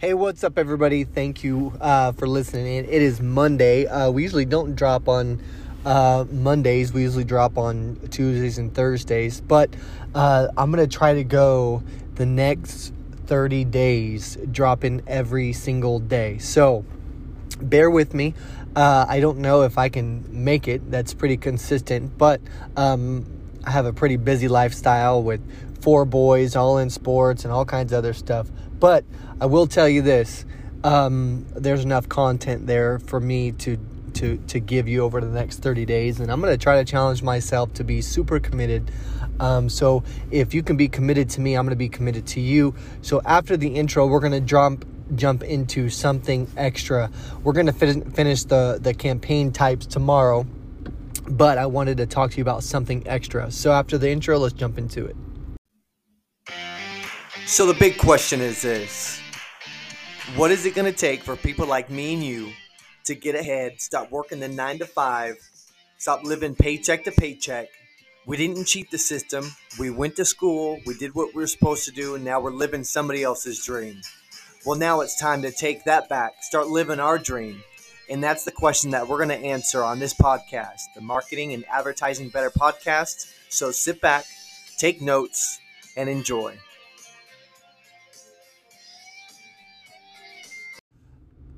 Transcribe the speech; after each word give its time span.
Hey, 0.00 0.14
what's 0.14 0.44
up, 0.44 0.58
everybody? 0.58 1.02
Thank 1.02 1.42
you 1.42 1.72
uh, 1.80 2.12
for 2.12 2.28
listening 2.28 2.68
in. 2.68 2.84
It 2.84 3.02
is 3.02 3.20
Monday. 3.20 3.88
Uh, 3.88 4.12
we 4.12 4.22
usually 4.22 4.44
don't 4.44 4.76
drop 4.76 5.08
on 5.08 5.42
uh, 5.84 6.24
Mondays, 6.30 6.92
we 6.92 7.02
usually 7.02 7.24
drop 7.24 7.58
on 7.58 7.98
Tuesdays 8.08 8.58
and 8.58 8.72
Thursdays, 8.72 9.40
but 9.40 9.74
uh, 10.14 10.50
I'm 10.56 10.70
to 10.70 10.86
try 10.86 11.14
to 11.14 11.24
go 11.24 11.82
the 12.14 12.26
next 12.26 12.92
30 13.26 13.64
days, 13.64 14.38
dropping 14.52 15.02
every 15.08 15.52
single 15.52 15.98
day. 15.98 16.38
So 16.38 16.84
bear 17.60 17.90
with 17.90 18.14
me. 18.14 18.34
Uh, 18.76 19.04
I 19.08 19.18
don't 19.18 19.38
know 19.38 19.62
if 19.62 19.78
I 19.78 19.88
can 19.88 20.24
make 20.30 20.68
it. 20.68 20.88
That's 20.92 21.12
pretty 21.12 21.38
consistent, 21.38 22.16
but 22.16 22.40
um, 22.76 23.26
I 23.64 23.72
have 23.72 23.86
a 23.86 23.92
pretty 23.92 24.16
busy 24.16 24.46
lifestyle 24.46 25.24
with 25.24 25.40
four 25.82 26.04
boys, 26.04 26.54
all 26.54 26.78
in 26.78 26.88
sports 26.88 27.44
and 27.44 27.52
all 27.52 27.64
kinds 27.64 27.92
of 27.92 27.98
other 27.98 28.12
stuff. 28.12 28.48
But 28.80 29.04
I 29.40 29.46
will 29.46 29.66
tell 29.66 29.88
you 29.88 30.02
this: 30.02 30.44
um, 30.84 31.46
there's 31.54 31.84
enough 31.84 32.08
content 32.08 32.66
there 32.66 32.98
for 32.98 33.20
me 33.20 33.52
to 33.52 33.78
to 34.14 34.36
to 34.48 34.60
give 34.60 34.88
you 34.88 35.02
over 35.02 35.20
the 35.20 35.28
next 35.28 35.58
30 35.58 35.84
days, 35.84 36.20
and 36.20 36.30
I'm 36.30 36.40
going 36.40 36.52
to 36.52 36.62
try 36.62 36.82
to 36.82 36.84
challenge 36.84 37.22
myself 37.22 37.72
to 37.74 37.84
be 37.84 38.00
super 38.00 38.40
committed. 38.40 38.90
Um, 39.40 39.68
so 39.68 40.02
if 40.30 40.54
you 40.54 40.62
can 40.62 40.76
be 40.76 40.88
committed 40.88 41.30
to 41.30 41.40
me, 41.40 41.54
I'm 41.54 41.64
going 41.64 41.70
to 41.70 41.76
be 41.76 41.88
committed 41.88 42.26
to 42.28 42.40
you. 42.40 42.74
So 43.02 43.22
after 43.24 43.56
the 43.56 43.68
intro, 43.68 44.06
we're 44.06 44.20
going 44.20 44.32
to 44.32 44.40
jump 44.40 44.84
jump 45.14 45.42
into 45.42 45.88
something 45.88 46.50
extra. 46.56 47.10
We're 47.42 47.54
going 47.54 47.66
to 47.66 47.72
fin- 47.72 48.10
finish 48.10 48.44
the 48.44 48.78
the 48.80 48.94
campaign 48.94 49.52
types 49.52 49.86
tomorrow, 49.86 50.46
but 51.28 51.58
I 51.58 51.66
wanted 51.66 51.98
to 51.98 52.06
talk 52.06 52.32
to 52.32 52.36
you 52.36 52.42
about 52.42 52.64
something 52.64 53.06
extra. 53.06 53.50
So 53.50 53.72
after 53.72 53.98
the 53.98 54.10
intro, 54.10 54.38
let's 54.38 54.54
jump 54.54 54.78
into 54.78 55.06
it. 55.06 55.16
So 57.48 57.64
the 57.64 57.72
big 57.72 57.96
question 57.96 58.42
is 58.42 58.60
this 58.60 59.20
What 60.36 60.50
is 60.50 60.66
it 60.66 60.74
going 60.74 60.92
to 60.92 60.96
take 60.96 61.22
for 61.22 61.34
people 61.34 61.66
like 61.66 61.88
me 61.88 62.12
and 62.12 62.22
you 62.22 62.52
to 63.06 63.14
get 63.14 63.34
ahead, 63.34 63.80
stop 63.80 64.10
working 64.10 64.38
the 64.38 64.48
nine 64.48 64.78
to 64.80 64.84
five, 64.84 65.36
stop 65.96 66.24
living 66.24 66.54
paycheck 66.54 67.04
to 67.04 67.10
paycheck? 67.10 67.68
We 68.26 68.36
didn't 68.36 68.66
cheat 68.66 68.90
the 68.90 68.98
system. 68.98 69.50
We 69.80 69.88
went 69.88 70.14
to 70.16 70.26
school, 70.26 70.78
we 70.84 70.92
did 70.98 71.14
what 71.14 71.34
we 71.34 71.40
were 71.40 71.46
supposed 71.46 71.86
to 71.86 71.90
do, 71.90 72.16
and 72.16 72.22
now 72.22 72.38
we're 72.38 72.52
living 72.52 72.84
somebody 72.84 73.22
else's 73.22 73.64
dream. 73.64 74.02
Well, 74.66 74.78
now 74.78 75.00
it's 75.00 75.18
time 75.18 75.40
to 75.40 75.50
take 75.50 75.84
that 75.84 76.10
back, 76.10 76.34
start 76.42 76.66
living 76.66 77.00
our 77.00 77.16
dream. 77.16 77.62
And 78.10 78.22
that's 78.22 78.44
the 78.44 78.52
question 78.52 78.90
that 78.90 79.08
we're 79.08 79.24
going 79.24 79.40
to 79.40 79.46
answer 79.46 79.82
on 79.82 80.00
this 80.00 80.12
podcast, 80.12 80.82
the 80.94 81.00
Marketing 81.00 81.54
and 81.54 81.64
Advertising 81.72 82.28
Better 82.28 82.50
podcast. 82.50 83.32
So 83.48 83.70
sit 83.70 84.02
back, 84.02 84.26
take 84.76 85.00
notes, 85.00 85.60
and 85.96 86.10
enjoy. 86.10 86.58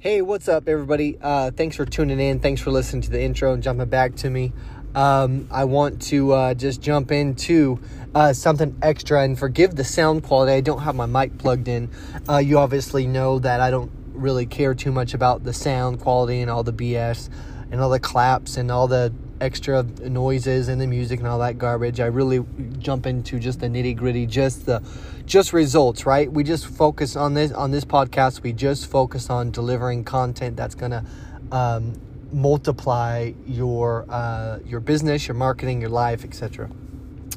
Hey, 0.00 0.22
what's 0.22 0.48
up, 0.48 0.66
everybody? 0.66 1.18
Uh, 1.20 1.50
thanks 1.50 1.76
for 1.76 1.84
tuning 1.84 2.18
in. 2.18 2.40
Thanks 2.40 2.62
for 2.62 2.70
listening 2.70 3.02
to 3.02 3.10
the 3.10 3.20
intro 3.20 3.52
and 3.52 3.62
jumping 3.62 3.90
back 3.90 4.14
to 4.16 4.30
me. 4.30 4.54
Um, 4.94 5.46
I 5.50 5.64
want 5.64 6.00
to 6.04 6.32
uh, 6.32 6.54
just 6.54 6.80
jump 6.80 7.12
into 7.12 7.78
uh, 8.14 8.32
something 8.32 8.78
extra 8.80 9.22
and 9.22 9.38
forgive 9.38 9.76
the 9.76 9.84
sound 9.84 10.22
quality. 10.22 10.52
I 10.52 10.62
don't 10.62 10.80
have 10.80 10.94
my 10.94 11.04
mic 11.04 11.36
plugged 11.36 11.68
in. 11.68 11.90
Uh, 12.26 12.38
you 12.38 12.58
obviously 12.58 13.06
know 13.06 13.40
that 13.40 13.60
I 13.60 13.70
don't 13.70 13.92
really 14.14 14.46
care 14.46 14.72
too 14.72 14.90
much 14.90 15.12
about 15.12 15.44
the 15.44 15.52
sound 15.52 16.00
quality 16.00 16.40
and 16.40 16.50
all 16.50 16.62
the 16.62 16.72
BS 16.72 17.28
and 17.70 17.78
all 17.82 17.90
the 17.90 18.00
claps 18.00 18.56
and 18.56 18.70
all 18.70 18.88
the 18.88 19.12
extra 19.40 19.82
noises 19.82 20.68
and 20.68 20.80
the 20.80 20.86
music 20.86 21.20
and 21.20 21.28
all 21.28 21.38
that 21.38 21.58
garbage. 21.58 22.00
I 22.00 22.06
really 22.06 22.44
jump 22.78 23.06
into 23.06 23.38
just 23.38 23.60
the 23.60 23.68
nitty 23.68 23.96
gritty, 23.96 24.26
just 24.26 24.66
the 24.66 24.82
just 25.26 25.52
results, 25.52 26.06
right? 26.06 26.30
We 26.30 26.44
just 26.44 26.66
focus 26.66 27.16
on 27.16 27.34
this 27.34 27.52
on 27.52 27.70
this 27.70 27.84
podcast. 27.84 28.42
We 28.42 28.52
just 28.52 28.86
focus 28.86 29.30
on 29.30 29.50
delivering 29.50 30.04
content 30.04 30.56
that's 30.56 30.74
gonna 30.74 31.04
um, 31.52 32.00
multiply 32.32 33.32
your 33.46 34.06
uh, 34.08 34.58
your 34.64 34.80
business, 34.80 35.26
your 35.26 35.36
marketing, 35.36 35.80
your 35.80 35.90
life, 35.90 36.24
etc. 36.24 36.70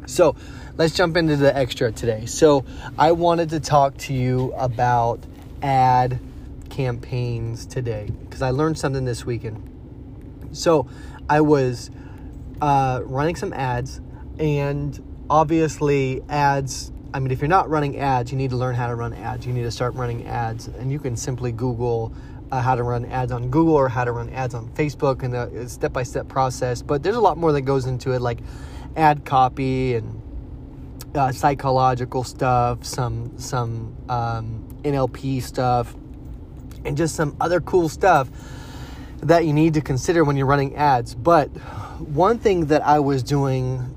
So 0.05 0.35
let's 0.77 0.95
jump 0.95 1.17
into 1.17 1.37
the 1.37 1.55
extra 1.55 1.91
today. 1.91 2.25
So 2.25 2.65
I 2.97 3.13
wanted 3.13 3.49
to 3.51 3.59
talk 3.59 3.97
to 3.99 4.13
you 4.13 4.53
about 4.57 5.19
ad 5.61 6.19
campaigns 6.69 7.65
today 7.65 8.09
because 8.25 8.41
I 8.41 8.49
learned 8.49 8.77
something 8.77 9.05
this 9.05 9.25
weekend. 9.25 9.69
So 10.51 10.87
I 11.29 11.41
was 11.41 11.89
uh, 12.61 13.01
running 13.03 13.35
some 13.35 13.53
ads, 13.53 14.01
and 14.39 15.01
obviously, 15.29 16.21
ads. 16.29 16.91
I 17.13 17.19
mean, 17.19 17.31
if 17.31 17.41
you're 17.41 17.47
not 17.47 17.69
running 17.69 17.99
ads, 17.99 18.31
you 18.31 18.37
need 18.37 18.49
to 18.49 18.55
learn 18.55 18.75
how 18.75 18.87
to 18.87 18.95
run 18.95 19.13
ads. 19.13 19.45
You 19.45 19.53
need 19.53 19.63
to 19.63 19.71
start 19.71 19.93
running 19.93 20.25
ads, 20.25 20.67
and 20.67 20.91
you 20.91 20.99
can 20.99 21.15
simply 21.15 21.51
Google 21.51 22.13
uh, 22.51 22.61
how 22.61 22.75
to 22.75 22.83
run 22.83 23.05
ads 23.05 23.31
on 23.31 23.49
Google 23.49 23.75
or 23.75 23.89
how 23.89 24.03
to 24.03 24.11
run 24.11 24.29
ads 24.29 24.53
on 24.53 24.69
Facebook 24.69 25.23
and 25.23 25.33
the 25.33 25.69
step 25.69 25.93
by 25.93 26.03
step 26.03 26.27
process. 26.27 26.81
But 26.81 27.03
there's 27.03 27.15
a 27.15 27.21
lot 27.21 27.37
more 27.37 27.51
that 27.51 27.61
goes 27.61 27.85
into 27.85 28.11
it, 28.13 28.21
like 28.21 28.39
ad 28.95 29.25
copy 29.25 29.95
and 29.95 30.21
uh, 31.15 31.31
psychological 31.31 32.23
stuff, 32.23 32.83
some 32.83 33.37
some 33.37 33.95
um, 34.09 34.67
NLP 34.83 35.41
stuff, 35.41 35.95
and 36.85 36.97
just 36.97 37.15
some 37.15 37.35
other 37.39 37.61
cool 37.61 37.89
stuff 37.89 38.29
that 39.27 39.45
you 39.45 39.53
need 39.53 39.73
to 39.75 39.81
consider 39.81 40.23
when 40.23 40.35
you're 40.35 40.45
running 40.45 40.75
ads. 40.75 41.15
But 41.15 41.47
one 41.99 42.37
thing 42.37 42.67
that 42.67 42.85
I 42.85 42.99
was 42.99 43.23
doing 43.23 43.95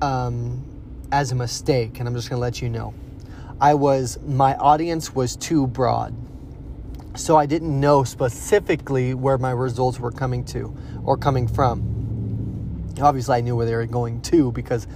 um, 0.00 0.64
as 1.12 1.32
a 1.32 1.34
mistake, 1.34 1.98
and 1.98 2.08
I'm 2.08 2.14
just 2.14 2.28
going 2.28 2.38
to 2.38 2.42
let 2.42 2.62
you 2.62 2.68
know, 2.68 2.94
I 3.60 3.74
was, 3.74 4.18
my 4.26 4.54
audience 4.56 5.14
was 5.14 5.36
too 5.36 5.66
broad. 5.66 6.14
So 7.16 7.36
I 7.36 7.46
didn't 7.46 7.80
know 7.80 8.04
specifically 8.04 9.14
where 9.14 9.38
my 9.38 9.50
results 9.50 9.98
were 9.98 10.12
coming 10.12 10.44
to 10.46 10.76
or 11.04 11.16
coming 11.16 11.48
from. 11.48 12.94
Obviously, 13.00 13.36
I 13.36 13.40
knew 13.40 13.56
where 13.56 13.66
they 13.66 13.74
were 13.74 13.86
going 13.86 14.20
to 14.22 14.52
because 14.52 14.86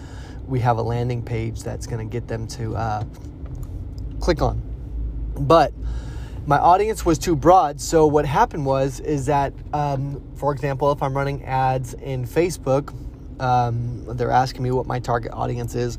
we 0.46 0.60
have 0.60 0.78
a 0.78 0.82
landing 0.82 1.22
page 1.22 1.62
that's 1.62 1.86
going 1.86 2.06
to 2.06 2.10
get 2.10 2.28
them 2.28 2.46
to 2.48 2.76
uh, 2.76 3.04
click 4.20 4.42
on. 4.42 4.60
But 5.38 5.72
my 6.50 6.58
audience 6.58 7.06
was 7.06 7.16
too 7.16 7.36
broad. 7.36 7.80
So 7.80 8.08
what 8.08 8.26
happened 8.26 8.66
was 8.66 8.98
is 8.98 9.26
that, 9.26 9.52
um, 9.72 10.20
for 10.34 10.52
example, 10.52 10.90
if 10.90 11.00
I'm 11.00 11.16
running 11.16 11.44
ads 11.44 11.94
in 11.94 12.26
Facebook, 12.26 12.92
um, 13.40 14.04
they're 14.16 14.32
asking 14.32 14.64
me 14.64 14.72
what 14.72 14.84
my 14.84 14.98
target 14.98 15.30
audience 15.30 15.76
is, 15.76 15.96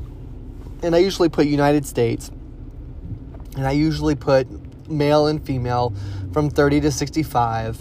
and 0.82 0.94
I 0.94 0.98
usually 0.98 1.30
put 1.30 1.46
United 1.46 1.86
States, 1.86 2.30
and 3.56 3.66
I 3.66 3.70
usually 3.70 4.14
put 4.14 4.46
male 4.90 5.26
and 5.26 5.42
female 5.42 5.94
from 6.34 6.50
30 6.50 6.82
to 6.82 6.92
65, 6.92 7.80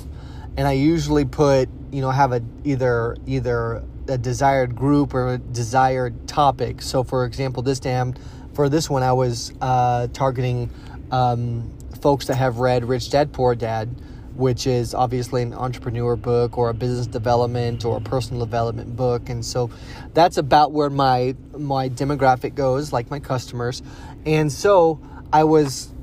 and 0.56 0.66
I 0.66 0.72
usually 0.72 1.26
put 1.26 1.68
you 1.92 2.00
know 2.00 2.10
have 2.10 2.32
a 2.32 2.42
either 2.64 3.18
either 3.28 3.84
a 4.08 4.18
desired 4.18 4.78
group 4.78 5.14
or 5.14 5.34
a 5.34 5.38
desired 5.38 6.26
topic. 6.26 6.82
So 6.82 7.04
for 7.04 7.26
example, 7.26 7.64
this 7.64 7.82
damn 7.82 8.14
for 8.54 8.70
this 8.70 8.90
one 8.90 9.04
I 9.04 9.12
was 9.12 9.52
uh, 9.60 10.08
targeting. 10.14 10.70
Um, 11.12 11.70
folks 12.02 12.26
that 12.28 12.36
have 12.36 12.58
read 12.58 12.84
Rich 12.84 13.12
Dad 13.12 13.32
Poor 13.32 13.54
Dad, 13.54 13.88
which 14.36 14.66
is 14.66 14.96
obviously 14.96 15.44
an 15.44 15.54
entrepreneur 15.54 16.16
book 16.16 16.58
or 16.58 16.70
a 16.70 16.74
business 16.74 17.06
development 17.06 17.86
or 17.86 17.98
a 17.98 18.02
personal 18.02 18.44
development 18.44 18.96
book, 18.96 19.30
and 19.30 19.46
so 19.46 19.70
that's 20.14 20.38
about 20.38 20.72
where 20.72 20.90
my 20.90 21.36
my 21.58 21.90
demographic 21.90 22.56
goes, 22.56 22.92
like 22.92 23.10
my 23.12 23.20
customers, 23.20 23.84
and 24.26 24.52
so 24.52 25.00
I 25.32 25.44
was 25.44 25.94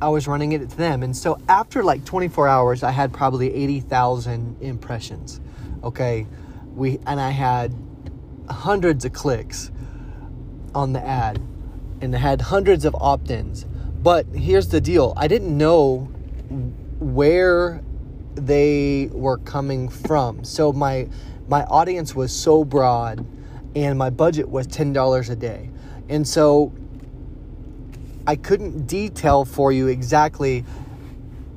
I 0.00 0.10
was 0.10 0.28
running 0.28 0.52
it 0.52 0.68
to 0.68 0.76
them, 0.76 1.02
and 1.02 1.16
so 1.16 1.38
after 1.48 1.82
like 1.82 2.04
24 2.04 2.48
hours, 2.48 2.82
I 2.82 2.90
had 2.90 3.14
probably 3.14 3.54
80,000 3.54 4.60
impressions. 4.60 5.40
Okay, 5.82 6.26
we 6.74 6.98
and 7.06 7.18
I 7.18 7.30
had 7.30 7.74
hundreds 8.50 9.06
of 9.06 9.14
clicks 9.14 9.70
on 10.74 10.92
the 10.92 11.04
ad, 11.04 11.40
and 12.02 12.14
I 12.14 12.18
had 12.18 12.42
hundreds 12.42 12.84
of 12.84 12.94
opt-ins 12.96 13.64
but 14.06 14.24
here's 14.32 14.68
the 14.68 14.80
deal 14.80 15.12
I 15.16 15.26
didn't 15.26 15.58
know 15.58 16.08
where 17.00 17.82
they 18.36 19.10
were 19.10 19.38
coming 19.38 19.88
from. 19.88 20.44
So 20.44 20.72
my 20.72 21.08
my 21.48 21.64
audience 21.64 22.14
was 22.14 22.32
so 22.32 22.64
broad 22.64 23.26
and 23.74 23.98
my 23.98 24.10
budget 24.10 24.48
was 24.48 24.68
$10 24.68 25.28
a 25.28 25.34
day. 25.34 25.70
And 26.08 26.26
so 26.26 26.72
I 28.28 28.36
couldn't 28.36 28.86
detail 28.86 29.44
for 29.44 29.72
you 29.72 29.88
exactly 29.88 30.60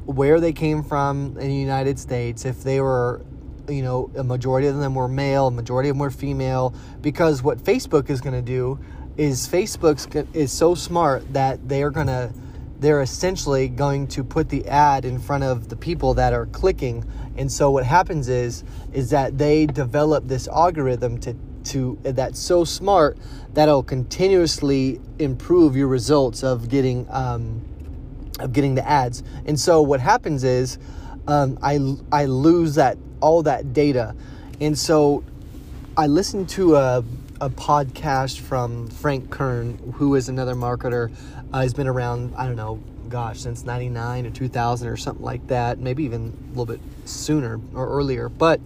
where 0.08 0.40
they 0.40 0.52
came 0.52 0.82
from 0.82 1.38
in 1.38 1.50
the 1.50 1.54
United 1.54 2.00
States, 2.00 2.46
if 2.46 2.64
they 2.64 2.82
were, 2.82 3.22
you 3.68 3.84
know, 3.84 4.10
a 4.18 4.24
majority 4.24 4.66
of 4.66 4.76
them 4.78 4.96
were 4.96 5.08
male, 5.08 5.50
a 5.50 5.52
majority 5.52 5.90
of 5.90 5.96
them 5.98 6.00
were 6.00 6.10
female, 6.10 6.74
because 7.02 7.44
what 7.44 7.60
Facebook 7.60 8.10
is 8.10 8.22
going 8.22 8.34
to 8.34 8.42
do 8.42 8.80
is 9.18 9.48
Facebook's 9.48 10.08
is 10.34 10.52
so 10.52 10.74
smart 10.74 11.34
that 11.34 11.68
they're 11.68 11.92
going 11.92 12.08
to 12.08 12.34
they're 12.80 13.02
essentially 13.02 13.68
going 13.68 14.08
to 14.08 14.24
put 14.24 14.50
the 14.50 14.66
ad 14.68 15.06
in 15.06 15.20
front 15.20 15.44
of 15.44 15.70
the 15.70 15.76
people 15.76 16.14
that 16.14 16.34
are 16.34 16.46
clicking 16.48 17.06
and 17.38 17.52
so 17.52 17.70
what 17.72 17.86
happens 17.86 18.30
is 18.30 18.64
is 18.94 19.10
that 19.10 19.38
they 19.38 19.66
develop 19.66 20.28
this 20.28 20.48
algorithm 20.48 21.18
to 21.20 21.36
to 21.64 22.00
that's 22.04 22.40
so 22.40 22.64
smart 22.64 23.18
that'll 23.54 23.84
continuously 23.84 25.00
improve 25.20 25.76
your 25.76 25.88
results 25.88 26.44
of 26.44 26.70
getting 26.70 27.06
um, 27.10 27.62
of 28.40 28.54
getting 28.54 28.76
the 28.76 28.88
ads. 28.88 29.24
And 29.46 29.60
so 29.60 29.82
what 29.82 30.00
happens 30.00 30.44
is 30.44 30.78
um, 31.28 31.60
I, 31.62 31.80
I 32.12 32.26
lose 32.26 32.76
that 32.76 32.98
all 33.22 33.44
that 33.44 33.74
data. 33.74 34.16
And 34.62 34.78
so 34.78 35.24
I 35.98 36.08
listened 36.08 36.50
to 36.50 36.76
a, 36.76 37.04
a 37.42 37.50
podcast 37.50 38.40
from 38.40 38.88
Frank 38.88 39.30
Kern, 39.30 39.78
who 39.96 40.16
is 40.16 40.28
another 40.28 40.56
marketer. 40.56 41.14
Uh, 41.54 41.62
he's 41.62 41.74
been 41.74 41.88
around, 41.88 42.34
I 42.36 42.46
don't 42.46 42.58
know, 42.58 42.82
gosh, 43.08 43.40
since 43.40 43.64
99 43.64 44.26
or 44.26 44.30
2000 44.32 44.88
or 44.88 44.98
something 44.98 45.24
like 45.24 45.48
that, 45.48 45.80
maybe 45.80 46.04
even 46.04 46.36
a 46.48 46.50
little 46.50 46.66
bit 46.66 46.82
sooner 47.06 47.60
or 47.74 47.88
earlier. 47.88 48.28
But, 48.28 48.60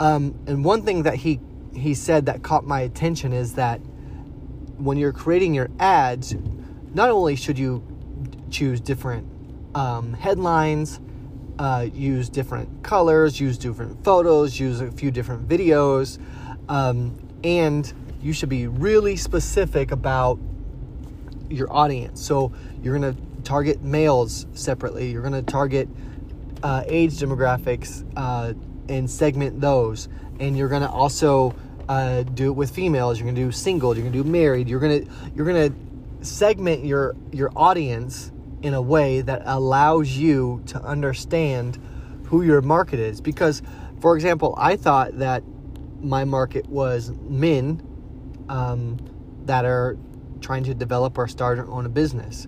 um, 0.00 0.34
and 0.46 0.64
one 0.64 0.82
thing 0.82 1.02
that 1.02 1.16
he, 1.16 1.38
he 1.74 1.92
said 1.94 2.26
that 2.26 2.42
caught 2.42 2.64
my 2.64 2.80
attention 2.80 3.32
is 3.34 3.54
that 3.54 3.78
when 4.78 4.96
you're 4.96 5.12
creating 5.12 5.54
your 5.54 5.68
ads, 5.78 6.34
not 6.94 7.10
only 7.10 7.36
should 7.36 7.58
you 7.58 7.84
choose 8.50 8.80
different 8.80 9.28
um, 9.74 10.14
headlines, 10.14 10.98
uh, 11.58 11.86
use 11.92 12.30
different 12.30 12.82
colors, 12.82 13.38
use 13.38 13.58
different 13.58 14.02
photos, 14.02 14.58
use 14.58 14.80
a 14.80 14.90
few 14.90 15.10
different 15.10 15.46
videos, 15.46 16.18
um, 16.68 17.18
and 17.44 17.92
you 18.20 18.32
should 18.32 18.48
be 18.48 18.66
really 18.66 19.16
specific 19.16 19.90
about 19.90 20.38
your 21.48 21.72
audience. 21.72 22.24
So 22.24 22.52
you're 22.82 22.98
going 22.98 23.14
to 23.14 23.42
target 23.42 23.82
males 23.82 24.46
separately. 24.54 25.10
You're 25.10 25.22
going 25.22 25.32
to 25.34 25.42
target 25.42 25.88
uh, 26.62 26.84
age 26.86 27.12
demographics 27.14 28.04
uh, 28.16 28.54
and 28.88 29.10
segment 29.10 29.60
those. 29.60 30.08
And 30.38 30.56
you're 30.56 30.68
going 30.68 30.82
to 30.82 30.90
also 30.90 31.54
uh, 31.88 32.22
do 32.22 32.48
it 32.48 32.52
with 32.52 32.70
females. 32.70 33.18
You're 33.18 33.26
going 33.26 33.36
to 33.36 33.42
do 33.42 33.52
single. 33.52 33.94
You're 33.94 34.02
going 34.02 34.12
to 34.12 34.22
do 34.22 34.28
married. 34.28 34.68
You're 34.68 34.80
going 34.80 35.04
to 35.04 35.12
you're 35.34 35.46
going 35.46 35.70
to 35.72 36.26
segment 36.26 36.84
your 36.84 37.16
your 37.32 37.50
audience 37.56 38.30
in 38.62 38.74
a 38.74 38.82
way 38.82 39.20
that 39.20 39.42
allows 39.44 40.10
you 40.10 40.62
to 40.66 40.80
understand 40.82 41.78
who 42.26 42.42
your 42.42 42.62
market 42.62 43.00
is. 43.00 43.20
Because, 43.20 43.60
for 44.00 44.14
example, 44.14 44.54
I 44.56 44.76
thought 44.76 45.18
that 45.18 45.42
my 46.02 46.24
market 46.24 46.66
was 46.66 47.12
men 47.28 47.82
um, 48.48 48.98
that 49.46 49.64
are 49.64 49.96
trying 50.40 50.64
to 50.64 50.74
develop 50.74 51.16
or 51.16 51.28
start 51.28 51.58
or 51.58 51.70
own 51.70 51.86
a 51.86 51.88
business, 51.88 52.46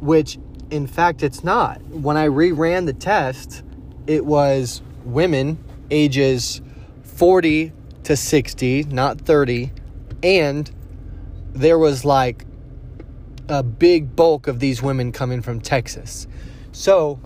which 0.00 0.38
in 0.70 0.86
fact 0.86 1.22
it's 1.22 1.44
not. 1.44 1.82
When 1.86 2.16
I 2.16 2.26
reran 2.26 2.86
the 2.86 2.92
test, 2.92 3.62
it 4.06 4.24
was 4.24 4.82
women 5.04 5.62
ages 5.90 6.60
40 7.02 7.72
to 8.04 8.16
60, 8.16 8.84
not 8.84 9.20
30, 9.20 9.72
and 10.22 10.70
there 11.52 11.78
was 11.78 12.04
like 12.04 12.46
a 13.48 13.62
big 13.62 14.14
bulk 14.14 14.46
of 14.46 14.60
these 14.60 14.82
women 14.82 15.12
coming 15.12 15.42
from 15.42 15.60
Texas. 15.60 16.26
So, 16.72 17.16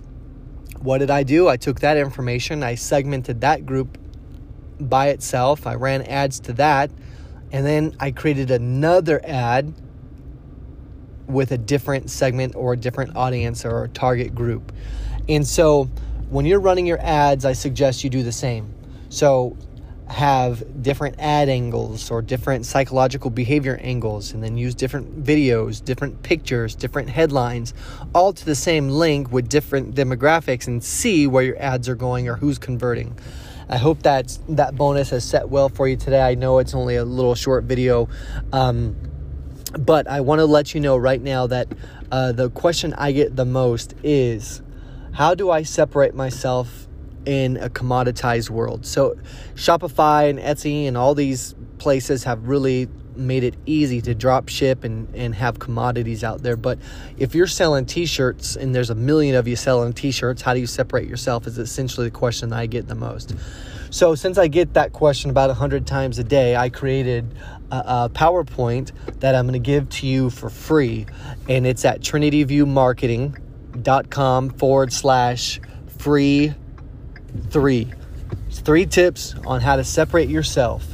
what 0.80 0.98
did 0.98 1.10
I 1.10 1.22
do? 1.22 1.48
I 1.48 1.56
took 1.56 1.80
that 1.80 1.96
information, 1.96 2.62
I 2.62 2.74
segmented 2.74 3.42
that 3.42 3.64
group 3.66 3.98
by 4.80 5.08
itself, 5.08 5.66
I 5.66 5.74
ran 5.74 6.02
ads 6.02 6.40
to 6.40 6.52
that, 6.54 6.90
and 7.52 7.64
then 7.64 7.96
I 8.00 8.10
created 8.10 8.50
another 8.50 9.20
ad 9.24 9.74
with 11.26 11.52
a 11.52 11.58
different 11.58 12.10
segment 12.10 12.54
or 12.54 12.74
a 12.74 12.76
different 12.76 13.16
audience 13.16 13.64
or 13.64 13.84
a 13.84 13.88
target 13.88 14.34
group. 14.34 14.72
And 15.28 15.46
so, 15.46 15.84
when 16.30 16.46
you're 16.46 16.60
running 16.60 16.86
your 16.86 17.00
ads, 17.00 17.44
I 17.44 17.52
suggest 17.52 18.04
you 18.04 18.10
do 18.10 18.22
the 18.22 18.32
same. 18.32 18.74
So, 19.08 19.56
have 20.08 20.82
different 20.82 21.16
ad 21.18 21.48
angles 21.48 22.10
or 22.10 22.20
different 22.20 22.66
psychological 22.66 23.30
behavior 23.30 23.78
angles 23.82 24.32
and 24.32 24.42
then 24.42 24.56
use 24.56 24.74
different 24.74 25.24
videos, 25.24 25.82
different 25.82 26.22
pictures, 26.22 26.74
different 26.74 27.08
headlines, 27.08 27.72
all 28.14 28.32
to 28.32 28.44
the 28.44 28.54
same 28.54 28.88
link 28.88 29.32
with 29.32 29.48
different 29.48 29.94
demographics 29.94 30.66
and 30.66 30.84
see 30.84 31.26
where 31.26 31.42
your 31.42 31.60
ads 31.60 31.88
are 31.88 31.94
going 31.94 32.28
or 32.28 32.36
who's 32.36 32.58
converting. 32.58 33.18
I 33.68 33.76
hope 33.76 34.02
that 34.02 34.38
that 34.48 34.76
bonus 34.76 35.10
has 35.10 35.24
set 35.24 35.48
well 35.48 35.68
for 35.68 35.88
you 35.88 35.96
today. 35.96 36.20
I 36.20 36.34
know 36.34 36.58
it's 36.58 36.74
only 36.74 36.96
a 36.96 37.04
little 37.04 37.34
short 37.34 37.64
video, 37.64 38.08
um, 38.52 38.96
but 39.78 40.06
I 40.06 40.20
want 40.20 40.40
to 40.40 40.46
let 40.46 40.74
you 40.74 40.80
know 40.80 40.96
right 40.96 41.20
now 41.20 41.46
that 41.46 41.68
uh, 42.12 42.32
the 42.32 42.50
question 42.50 42.94
I 42.94 43.12
get 43.12 43.36
the 43.36 43.44
most 43.44 43.94
is 44.02 44.62
how 45.12 45.34
do 45.34 45.50
I 45.50 45.62
separate 45.62 46.14
myself 46.14 46.86
in 47.26 47.56
a 47.56 47.70
commoditized 47.70 48.50
world. 48.50 48.84
So 48.84 49.16
Shopify 49.54 50.28
and 50.28 50.38
Etsy 50.38 50.86
and 50.86 50.96
all 50.96 51.14
these 51.14 51.54
places 51.78 52.24
have 52.24 52.46
really 52.46 52.88
made 53.16 53.44
it 53.44 53.54
easy 53.66 54.00
to 54.02 54.14
drop 54.14 54.48
ship 54.48 54.84
and, 54.84 55.12
and 55.14 55.34
have 55.34 55.58
commodities 55.58 56.22
out 56.24 56.42
there. 56.42 56.56
But 56.56 56.78
if 57.16 57.34
you're 57.34 57.46
selling 57.46 57.86
t-shirts 57.86 58.56
and 58.56 58.74
there's 58.74 58.90
a 58.90 58.94
million 58.94 59.36
of 59.36 59.48
you 59.48 59.56
selling 59.56 59.92
t-shirts, 59.92 60.40
how 60.42 60.54
do 60.54 60.60
you 60.60 60.66
separate 60.66 61.08
yourself 61.08 61.46
is 61.46 61.58
essentially 61.58 62.08
the 62.08 62.14
question 62.14 62.52
I 62.52 62.66
get 62.66 62.88
the 62.88 62.94
most. 62.94 63.34
So 63.90 64.14
since 64.14 64.38
I 64.38 64.46
get 64.48 64.74
that 64.74 64.92
question 64.92 65.30
about 65.30 65.48
100 65.50 65.86
times 65.86 66.18
a 66.18 66.24
day, 66.24 66.56
I 66.56 66.68
created 66.68 67.32
a, 67.70 67.76
a 67.76 68.10
PowerPoint 68.12 68.90
that 69.20 69.36
I'm 69.36 69.46
going 69.46 69.52
to 69.52 69.60
give 69.60 69.88
to 69.90 70.06
you 70.06 70.30
for 70.30 70.50
free. 70.50 71.06
And 71.48 71.64
it's 71.66 71.84
at 71.84 72.00
trinityviewmarketing.com 72.00 74.50
forward 74.50 74.92
slash 74.92 75.60
free 75.98 76.54
three. 77.50 77.92
It's 78.48 78.60
three 78.60 78.86
tips 78.86 79.34
on 79.46 79.60
how 79.60 79.76
to 79.76 79.84
separate 79.84 80.28
yourself. 80.28 80.84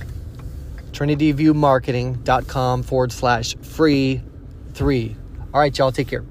TrinityViewMarketing.com 0.93 2.83
forward 2.83 3.13
slash 3.13 3.57
free 3.57 4.23
three. 4.73 5.17
All 5.53 5.61
right, 5.61 5.77
y'all, 5.77 5.93
take 5.93 6.09
care. 6.09 6.25